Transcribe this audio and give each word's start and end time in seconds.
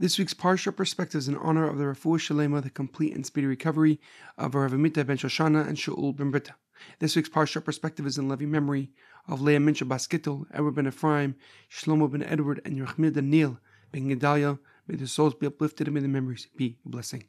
This 0.00 0.18
week's 0.18 0.32
Parsha 0.32 0.74
perspective 0.74 1.18
is 1.18 1.28
in 1.28 1.36
honor 1.36 1.68
of 1.68 1.76
the 1.76 1.84
Refuah 1.84 2.16
Shalema, 2.16 2.62
the 2.62 2.70
complete 2.70 3.14
and 3.14 3.26
speedy 3.26 3.46
recovery 3.46 4.00
of 4.38 4.54
Rav 4.54 4.72
Amita 4.72 5.04
ben 5.04 5.18
Shoshana 5.18 5.68
and 5.68 5.76
Shaul 5.76 6.16
ben 6.16 6.30
Britta. 6.30 6.54
This 7.00 7.14
week's 7.14 7.28
Parsha 7.28 7.62
perspective 7.62 8.06
is 8.06 8.16
in 8.16 8.26
loving 8.26 8.50
memory 8.50 8.92
of 9.28 9.42
Leah 9.42 9.58
Mincha 9.58 9.86
Bas 9.86 10.06
Gittel, 10.06 10.46
Edward 10.54 10.76
ben 10.76 10.86
Ephraim, 10.86 11.34
Shlomo 11.70 12.10
ben 12.10 12.22
Edward, 12.22 12.62
and 12.64 12.78
Yerachmiel 12.78 13.12
Daniel 13.12 13.58
ben 13.92 14.08
Gedalia. 14.08 14.58
May 14.88 14.96
their 14.96 15.06
souls 15.06 15.34
be 15.34 15.46
uplifted 15.46 15.86
and 15.86 15.92
may 15.92 16.00
their 16.00 16.08
memories 16.08 16.48
be 16.56 16.78
a 16.86 16.88
blessing. 16.88 17.24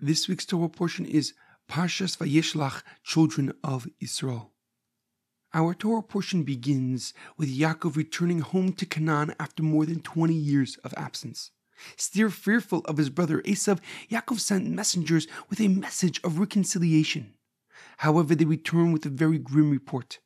This 0.00 0.28
week's 0.28 0.46
Torah 0.46 0.70
portion 0.70 1.04
is 1.04 1.34
Parshas 1.70 2.16
Vayishlach, 2.16 2.84
Children 3.04 3.52
of 3.62 3.86
Israel. 4.00 4.52
Our 5.52 5.74
Torah 5.74 6.02
portion 6.02 6.42
begins 6.42 7.12
with 7.36 7.54
Yaakov 7.54 7.96
returning 7.96 8.40
home 8.40 8.72
to 8.72 8.86
Canaan 8.86 9.34
after 9.38 9.62
more 9.62 9.84
than 9.84 10.00
20 10.00 10.32
years 10.32 10.78
of 10.78 10.94
absence. 10.96 11.50
Still 11.96 12.30
fearful 12.30 12.80
of 12.86 12.96
his 12.96 13.10
brother 13.10 13.40
Esav, 13.42 13.80
Yaakov 14.10 14.40
sent 14.40 14.66
messengers 14.66 15.26
with 15.48 15.60
a 15.60 15.68
message 15.68 16.20
of 16.24 16.38
reconciliation. 16.38 17.34
However, 17.98 18.34
they 18.34 18.44
returned 18.44 18.92
with 18.92 19.06
a 19.06 19.10
very 19.10 19.38
grim 19.38 19.70
report. 19.70 20.18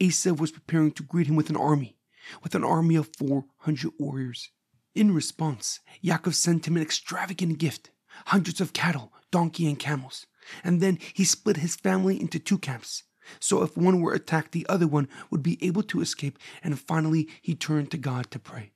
Esav 0.00 0.38
was 0.38 0.52
preparing 0.52 0.92
to 0.92 1.02
greet 1.02 1.26
him 1.26 1.36
with 1.36 1.50
an 1.50 1.56
army, 1.56 1.96
with 2.42 2.54
an 2.54 2.64
army 2.64 2.96
of 2.96 3.10
400 3.16 3.92
warriors. 3.98 4.50
In 4.94 5.14
response, 5.14 5.80
Yaakov 6.02 6.34
sent 6.34 6.66
him 6.66 6.76
an 6.76 6.82
extravagant 6.82 7.58
gift 7.58 7.90
hundreds 8.26 8.60
of 8.60 8.72
cattle, 8.72 9.12
donkey, 9.30 9.66
and 9.66 9.78
camels. 9.78 10.26
And 10.62 10.80
then 10.80 10.98
he 11.14 11.24
split 11.24 11.58
his 11.58 11.76
family 11.76 12.20
into 12.20 12.38
two 12.38 12.58
camps. 12.58 13.02
So 13.40 13.62
if 13.62 13.76
one 13.76 14.00
were 14.00 14.12
attacked, 14.12 14.52
the 14.52 14.66
other 14.68 14.86
one 14.86 15.08
would 15.30 15.42
be 15.42 15.58
able 15.64 15.82
to 15.84 16.00
escape, 16.00 16.38
and 16.62 16.78
finally 16.78 17.28
he 17.40 17.54
turned 17.54 17.90
to 17.90 17.98
God 17.98 18.30
to 18.30 18.38
pray. 18.38 18.73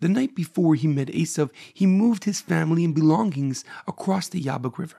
The 0.00 0.08
night 0.08 0.34
before 0.34 0.74
he 0.74 0.86
met 0.86 1.08
Esav, 1.08 1.50
he 1.74 1.86
moved 1.86 2.24
his 2.24 2.40
family 2.40 2.84
and 2.84 2.94
belongings 2.94 3.64
across 3.86 4.28
the 4.28 4.42
Yabok 4.42 4.78
River. 4.78 4.96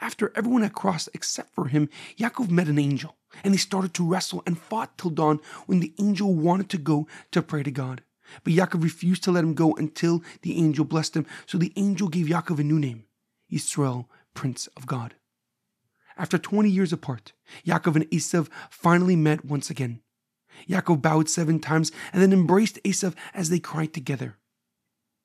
After 0.00 0.32
everyone 0.34 0.62
had 0.62 0.74
crossed 0.74 1.08
except 1.14 1.54
for 1.54 1.68
him, 1.68 1.88
Yaakov 2.18 2.50
met 2.50 2.68
an 2.68 2.78
angel, 2.78 3.16
and 3.44 3.54
they 3.54 3.58
started 3.58 3.94
to 3.94 4.06
wrestle 4.06 4.42
and 4.46 4.58
fought 4.58 4.98
till 4.98 5.10
dawn 5.10 5.40
when 5.66 5.78
the 5.78 5.94
angel 6.00 6.34
wanted 6.34 6.68
to 6.70 6.78
go 6.78 7.06
to 7.30 7.42
pray 7.42 7.62
to 7.62 7.70
God. 7.70 8.02
But 8.42 8.52
Yaakov 8.52 8.82
refused 8.82 9.22
to 9.24 9.30
let 9.30 9.44
him 9.44 9.54
go 9.54 9.72
until 9.74 10.22
the 10.42 10.58
angel 10.58 10.84
blessed 10.84 11.16
him, 11.16 11.26
so 11.46 11.56
the 11.56 11.72
angel 11.76 12.08
gave 12.08 12.26
Yaakov 12.26 12.58
a 12.58 12.64
new 12.64 12.78
name, 12.78 13.04
Israel, 13.48 14.10
Prince 14.34 14.66
of 14.76 14.86
God. 14.86 15.14
After 16.16 16.38
20 16.38 16.68
years 16.68 16.92
apart, 16.92 17.32
Yaakov 17.64 17.96
and 17.96 18.10
Esav 18.10 18.48
finally 18.68 19.16
met 19.16 19.44
once 19.44 19.70
again. 19.70 20.02
Yaakov 20.68 21.00
bowed 21.00 21.28
seven 21.28 21.60
times 21.60 21.92
and 22.12 22.20
then 22.20 22.32
embraced 22.32 22.82
Esav 22.82 23.14
as 23.32 23.48
they 23.48 23.60
cried 23.60 23.94
together. 23.94 24.36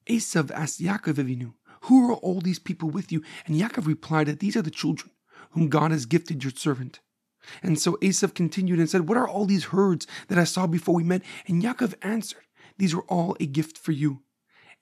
Esav 0.08 0.52
asked 0.52 0.82
Yaakov 0.82 1.16
Avinu, 1.16 1.54
Who 1.82 2.10
are 2.10 2.16
all 2.16 2.42
these 2.42 2.60
people 2.60 2.90
with 2.90 3.12
you? 3.12 3.24
And 3.46 3.60
Yaakov 3.60 3.88
replied 3.88 4.28
that 4.28 4.40
these 4.40 4.56
are 4.56 4.62
the 4.62 4.72
children 4.72 5.12
whom 5.52 5.70
God 5.70 5.92
has 5.92 6.06
gifted 6.06 6.44
your 6.44 6.52
servant. 6.56 7.00
And 7.62 7.80
so 7.80 7.98
Esav 8.02 8.34
continued 8.34 8.80
and 8.80 8.90
said, 8.90 9.08
What 9.08 9.18
are 9.18 9.28
all 9.28 9.46
these 9.46 9.66
herds 9.66 10.08
that 10.28 10.38
I 10.38 10.44
saw 10.44 10.68
before 10.68 10.96
we 10.96 11.04
met? 11.04 11.22
And 11.48 11.62
Yaakov 11.62 11.94
answered, 12.02 12.44
These 12.78 12.96
were 12.96 13.04
all 13.04 13.36
a 13.40 13.46
gift 13.46 13.78
for 13.78 13.92
you. 13.92 14.22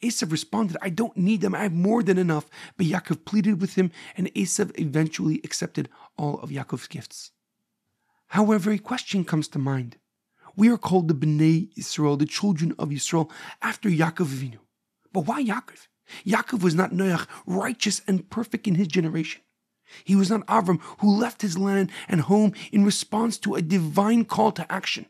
Esav 0.02 0.32
responded, 0.32 0.78
I 0.82 0.90
don't 0.90 1.16
need 1.16 1.42
them, 1.42 1.56
I 1.56 1.64
have 1.64 1.74
more 1.74 2.04
than 2.04 2.18
enough. 2.18 2.50
But 2.78 2.88
Yaakov 2.88 3.26
pleaded 3.26 3.62
with 3.62 3.76
him, 3.76 3.92
and 4.18 4.34
Esav 4.34 4.78
eventually 4.80 5.40
accepted 5.44 5.90
all 6.18 6.40
of 6.40 6.50
Yaakov's 6.50 6.88
gifts. 6.88 7.32
However, 8.28 8.72
a 8.72 8.80
question 8.80 9.24
comes 9.24 9.48
to 9.50 9.60
mind. 9.60 9.98
We 10.56 10.70
are 10.70 10.78
called 10.78 11.08
the 11.08 11.14
Bnei 11.14 11.74
Yisrael, 11.76 12.20
the 12.20 12.26
children 12.26 12.76
of 12.78 12.90
Yisrael, 12.90 13.32
after 13.62 13.90
Yaakov 13.90 14.28
Avinu. 14.28 14.58
But 15.14 15.22
why 15.22 15.44
Yaakov? 15.44 15.88
Yaakov 16.26 16.62
was 16.62 16.76
not 16.76 16.92
Noach, 16.92 17.28
righteous 17.46 18.02
and 18.08 18.30
perfect 18.30 18.68
in 18.68 18.76
his 18.76 18.88
generation. 18.88 19.42
He 20.04 20.16
was 20.16 20.30
not 20.30 20.46
Avram, 20.48 20.82
who 21.00 21.16
left 21.16 21.42
his 21.42 21.58
land 21.58 21.92
and 22.08 22.22
home 22.22 22.54
in 22.72 22.84
response 22.84 23.38
to 23.40 23.56
a 23.56 23.62
divine 23.62 24.26
call 24.26 24.52
to 24.54 24.72
action. 24.72 25.06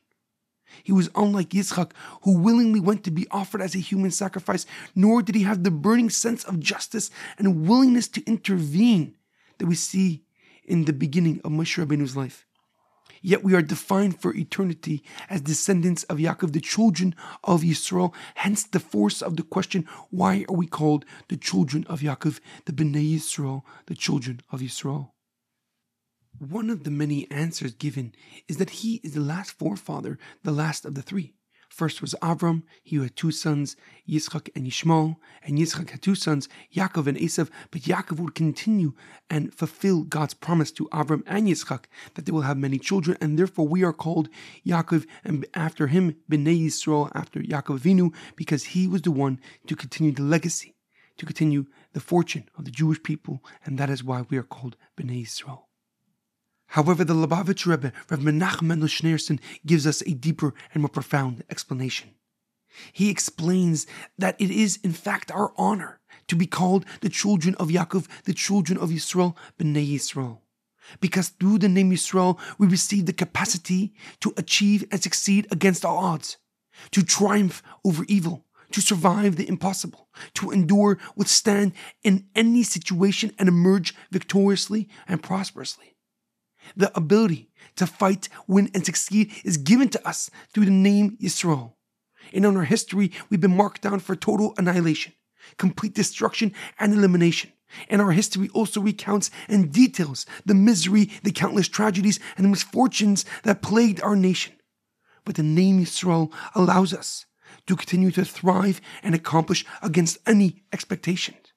He 0.84 0.92
was 0.92 1.10
unlike 1.16 1.50
Yitzchak, 1.50 1.92
who 2.24 2.38
willingly 2.38 2.80
went 2.80 3.04
to 3.04 3.12
be 3.12 3.28
offered 3.32 3.62
as 3.62 3.76
a 3.76 3.80
human 3.80 4.12
sacrifice, 4.12 4.66
nor 4.96 5.22
did 5.22 5.36
he 5.36 5.44
have 5.44 5.64
the 5.64 5.72
burning 5.72 6.10
sense 6.10 6.44
of 6.44 6.60
justice 6.60 7.12
and 7.38 7.68
willingness 7.68 8.08
to 8.10 8.24
intervene 8.26 9.16
that 9.60 9.68
we 9.68 9.76
see 9.76 10.24
in 10.66 10.86
the 10.86 10.94
beginning 10.94 11.40
of 11.44 11.52
Moshe 11.52 11.78
Rabbeinu's 11.78 12.18
life. 12.18 12.48
Yet 13.26 13.42
we 13.42 13.56
are 13.56 13.62
defined 13.62 14.20
for 14.20 14.36
eternity 14.36 15.02
as 15.30 15.40
descendants 15.40 16.04
of 16.04 16.18
Yaakov, 16.18 16.52
the 16.52 16.60
children 16.60 17.16
of 17.42 17.62
Yisrael. 17.62 18.14
Hence 18.36 18.66
the 18.66 18.82
force 18.82 19.22
of 19.22 19.38
the 19.38 19.44
question, 19.44 19.88
why 20.10 20.46
are 20.50 20.56
we 20.56 20.68
called 20.68 21.06
the 21.30 21.38
children 21.38 21.86
of 21.88 22.02
Yaakov, 22.02 22.42
the 22.66 22.74
Bnei 22.74 23.16
Yisrael, 23.16 23.64
the 23.86 23.96
children 23.96 24.42
of 24.52 24.60
Yisrael? 24.60 25.12
One 26.38 26.70
of 26.70 26.84
the 26.84 26.92
many 26.92 27.32
answers 27.32 27.74
given 27.74 28.14
is 28.50 28.58
that 28.58 28.82
he 28.82 29.00
is 29.06 29.14
the 29.14 29.22
last 29.22 29.52
forefather, 29.52 30.20
the 30.44 30.52
last 30.52 30.84
of 30.84 30.96
the 30.96 31.02
three. 31.02 31.34
First 31.74 32.04
was 32.04 32.14
Avram, 32.22 32.62
he 32.84 32.98
had 32.98 33.16
two 33.16 33.32
sons, 33.32 33.76
Yitzchak 34.08 34.48
and 34.56 34.68
Yishmael, 34.68 35.16
and 35.42 35.58
Yitzchak 35.58 35.90
had 35.90 36.04
two 36.04 36.14
sons, 36.14 36.48
Yaakov 36.72 37.08
and 37.08 37.18
Esav, 37.18 37.50
but 37.72 37.82
Yaakov 37.82 38.20
would 38.20 38.36
continue 38.36 38.94
and 39.28 39.52
fulfill 39.52 40.04
God's 40.04 40.36
promise 40.36 40.72
to 40.74 40.88
Avram 40.90 41.24
and 41.26 41.48
Yitzchak 41.48 41.86
that 42.14 42.28
they 42.28 42.32
will 42.32 42.44
have 42.44 42.60
many 42.60 42.78
children, 42.78 43.18
and 43.20 43.40
therefore 43.40 43.68
we 43.68 43.84
are 43.84 43.92
called 43.92 44.30
Yaakov, 44.64 45.08
and 45.24 45.48
after 45.56 45.88
him, 45.88 46.16
Bnei 46.30 46.64
Yisrael, 46.64 47.12
after 47.16 47.40
Yaakov 47.40 47.80
Avinu, 47.80 48.14
because 48.36 48.66
he 48.66 48.88
was 48.88 49.02
the 49.02 49.10
one 49.10 49.40
to 49.66 49.76
continue 49.76 50.12
the 50.12 50.22
legacy, 50.22 50.76
to 51.18 51.26
continue 51.26 51.66
the 51.94 52.00
fortune 52.00 52.48
of 52.56 52.66
the 52.66 52.72
Jewish 52.72 53.02
people, 53.02 53.44
and 53.66 53.80
that 53.80 53.90
is 53.90 54.04
why 54.04 54.22
we 54.30 54.38
are 54.38 54.44
called 54.44 54.78
Bnei 54.96 55.24
Yisrael. 55.24 55.64
However, 56.74 57.04
the 57.04 57.14
Lubavitch 57.14 57.68
Rebbe, 57.68 57.94
Rev 58.10 58.20
Menachem 58.20 58.64
Mendel 58.64 58.88
Schneerson, 58.88 59.40
gives 59.64 59.86
us 59.86 60.02
a 60.08 60.16
deeper 60.16 60.56
and 60.74 60.82
more 60.82 60.90
profound 60.90 61.44
explanation. 61.52 62.16
He 62.92 63.12
explains 63.12 63.86
that 64.18 64.42
it 64.42 64.50
is, 64.50 64.80
in 64.84 64.92
fact, 64.92 65.30
our 65.30 65.54
honor 65.56 66.00
to 66.30 66.36
be 66.36 66.48
called 66.48 66.88
the 67.02 67.10
children 67.10 67.54
of 67.60 67.68
Yaakov, 67.68 68.08
the 68.24 68.34
children 68.34 68.80
of 68.80 68.90
Yisrael, 68.90 69.36
Bnei 69.60 69.88
Yisrael. 69.88 70.40
Because 71.00 71.30
through 71.30 71.60
the 71.60 71.70
name 71.70 71.92
Yisrael, 71.92 72.40
we 72.58 72.66
receive 72.66 73.06
the 73.06 73.14
capacity 73.14 73.94
to 74.22 74.34
achieve 74.36 74.84
and 74.90 75.04
succeed 75.04 75.46
against 75.52 75.86
all 75.86 76.00
odds, 76.00 76.38
to 76.90 77.04
triumph 77.04 77.62
over 77.86 78.04
evil, 78.08 78.46
to 78.72 78.82
survive 78.82 79.36
the 79.36 79.48
impossible, 79.48 80.10
to 80.34 80.50
endure, 80.50 80.98
withstand 81.16 81.74
in 82.02 82.26
any 82.34 82.64
situation, 82.64 83.32
and 83.38 83.48
emerge 83.48 83.94
victoriously 84.10 84.90
and 85.08 85.22
prosperously. 85.22 85.93
The 86.76 86.96
ability 86.98 87.50
to 87.76 87.88
fight, 87.88 88.30
win, 88.48 88.70
and 88.74 88.86
succeed 88.86 89.32
is 89.44 89.58
given 89.58 89.90
to 89.90 90.08
us 90.08 90.30
through 90.54 90.66
the 90.66 90.72
name 90.72 91.18
Yisrael. 91.22 91.74
And 92.34 92.46
in 92.46 92.58
our 92.58 92.64
history, 92.64 93.12
we've 93.30 93.42
been 93.42 93.58
marked 93.58 93.82
down 93.82 94.00
for 94.00 94.16
total 94.16 94.54
annihilation, 94.58 95.14
complete 95.58 95.94
destruction, 95.94 96.54
and 96.80 96.94
elimination. 96.94 97.52
And 97.90 98.02
our 98.02 98.12
history 98.12 98.50
also 98.54 98.82
recounts 98.82 99.32
and 99.48 99.72
details 99.72 100.26
the 100.46 100.54
misery, 100.54 101.10
the 101.24 101.32
countless 101.32 101.68
tragedies, 101.68 102.20
and 102.38 102.50
misfortunes 102.50 103.26
that 103.44 103.62
plagued 103.62 104.02
our 104.02 104.16
nation. 104.16 104.54
But 105.26 105.36
the 105.36 105.44
name 105.44 105.80
Yisrael 105.80 106.32
allows 106.54 106.94
us 106.94 107.26
to 107.68 107.76
continue 107.76 108.12
to 108.12 108.26
thrive 108.26 108.82
and 109.02 109.16
accomplish 109.16 109.66
against 109.82 110.18
any 110.28 110.64
expectations. 110.72 111.54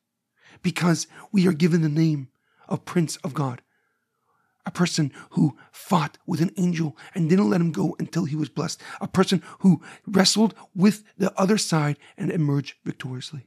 Because 0.62 1.06
we 1.32 1.46
are 1.46 1.52
given 1.52 1.82
the 1.82 1.88
name 1.88 2.28
of 2.68 2.84
Prince 2.84 3.16
of 3.16 3.34
God, 3.34 3.62
a 4.66 4.70
person 4.70 5.12
who 5.30 5.56
fought 5.70 6.18
with 6.26 6.40
an 6.40 6.50
angel 6.56 6.96
and 7.14 7.30
didn't 7.30 7.48
let 7.48 7.60
him 7.60 7.72
go 7.72 7.96
until 7.98 8.24
he 8.24 8.36
was 8.36 8.48
blessed, 8.48 8.82
a 9.00 9.08
person 9.08 9.42
who 9.60 9.80
wrestled 10.06 10.54
with 10.74 11.04
the 11.16 11.32
other 11.40 11.56
side 11.56 11.96
and 12.18 12.30
emerged 12.30 12.74
victoriously. 12.84 13.46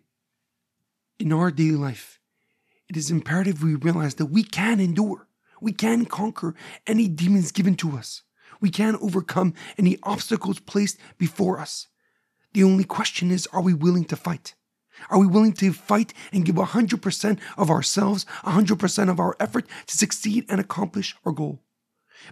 In 1.20 1.34
our 1.34 1.52
daily 1.52 1.76
life, 1.76 2.20
it 2.88 2.96
is 2.96 3.12
imperative 3.12 3.62
we 3.62 3.76
realize 3.76 4.16
that 4.16 4.28
we 4.28 4.44
can 4.44 4.80
endure, 4.80 5.28
we 5.62 5.74
can 5.74 6.06
conquer 6.06 6.56
any 6.88 7.08
demons 7.08 7.52
given 7.52 7.76
to 7.76 7.98
us, 7.98 8.24
we 8.62 8.70
can 8.70 8.96
overcome 8.96 9.54
any 9.78 9.98
obstacles 10.04 10.60
placed 10.60 10.98
before 11.18 11.60
us. 11.60 11.88
The 12.54 12.64
only 12.64 12.86
question 12.86 13.30
is 13.30 13.48
are 13.48 13.62
we 13.62 13.74
willing 13.74 14.06
to 14.06 14.16
fight? 14.16 14.56
Are 15.10 15.20
we 15.20 15.28
willing 15.28 15.54
to 15.54 15.74
fight 15.74 16.14
and 16.32 16.46
give 16.46 16.56
100% 16.56 17.40
of 17.58 17.70
ourselves, 17.70 18.26
100% 18.44 19.10
of 19.10 19.20
our 19.20 19.36
effort 19.40 19.66
to 19.88 19.98
succeed 19.98 20.46
and 20.50 20.60
accomplish 20.60 21.16
our 21.26 21.32
goal? 21.32 21.64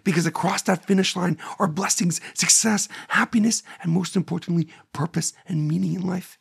Because 0.04 0.25
across 0.25 0.62
that 0.64 0.86
finish 0.86 1.16
line 1.16 1.38
are 1.60 1.68
blessings, 1.68 2.19
success, 2.34 2.90
happiness, 3.10 3.64
and 3.81 3.92
most 3.92 4.16
importantly, 4.16 4.68
purpose 4.94 5.34
and 5.48 5.68
meaning 5.68 5.94
in 5.94 6.06
life. 6.06 6.38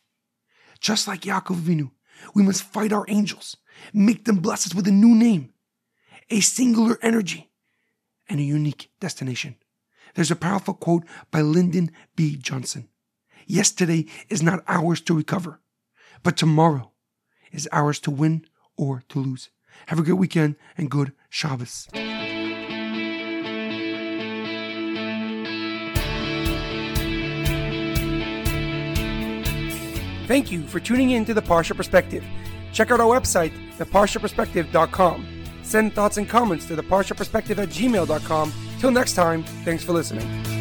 Just 0.79 1.07
like 1.07 1.21
Yaakov 1.21 1.61
Avinu, 1.61 1.91
we 2.35 2.43
must 2.43 2.63
fight 2.63 2.91
our 2.91 3.05
angels, 3.07 3.57
make 3.93 4.25
them 4.25 4.37
bless 4.37 4.65
us 4.67 4.75
with 4.75 4.87
a 4.87 4.91
new 4.91 5.15
name, 5.15 5.53
a 6.29 6.39
singular 6.41 6.99
energy, 7.01 7.49
and 8.29 8.39
a 8.39 8.43
unique 8.43 8.91
destination. 8.99 9.55
There's 10.15 10.31
a 10.31 10.35
powerful 10.35 10.73
quote 10.73 11.03
by 11.31 11.41
Lyndon 11.41 11.91
B. 12.15 12.35
Johnson. 12.35 12.89
Yesterday 13.45 14.07
is 14.29 14.43
not 14.43 14.63
ours 14.67 14.99
to 15.01 15.13
recover, 15.13 15.61
but 16.23 16.37
tomorrow 16.37 16.91
is 17.51 17.67
ours 17.71 17.99
to 18.01 18.11
win 18.11 18.45
or 18.77 19.03
to 19.09 19.19
lose. 19.19 19.49
Have 19.87 19.99
a 19.99 20.03
great 20.03 20.17
weekend 20.17 20.55
and 20.77 20.89
good 20.89 21.13
Shabbos. 21.29 21.87
Thank 30.27 30.51
you 30.51 30.63
for 30.63 30.81
tuning 30.81 31.11
in 31.11 31.23
to 31.25 31.33
the 31.33 31.41
Parsha 31.41 31.75
Perspective. 31.75 32.23
Check 32.73 32.91
out 32.91 32.99
our 32.99 33.07
website, 33.07 33.53
theparshaperspective.com. 33.77 35.25
Send 35.63 35.93
thoughts 35.93 36.17
and 36.17 36.27
comments 36.27 36.65
to 36.67 36.75
theparshaperspective 36.75 37.57
at 37.57 37.69
gmail.com. 37.69 38.53
Till 38.79 38.91
next 38.91 39.13
time, 39.13 39.43
thanks 39.63 39.83
for 39.83 39.93
listening. 39.93 40.56